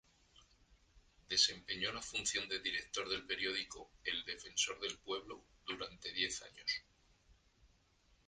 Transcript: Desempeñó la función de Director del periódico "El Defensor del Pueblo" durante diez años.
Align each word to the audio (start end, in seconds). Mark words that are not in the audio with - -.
Desempeñó 1.29 1.91
la 1.93 2.01
función 2.01 2.49
de 2.49 2.59
Director 2.59 3.07
del 3.07 3.23
periódico 3.27 3.91
"El 4.03 4.25
Defensor 4.25 4.79
del 4.79 4.97
Pueblo" 4.97 5.45
durante 5.63 6.11
diez 6.11 6.41
años. 6.41 6.83